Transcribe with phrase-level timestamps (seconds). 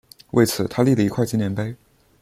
[0.31, 1.75] 为此他立了一块纪念碑。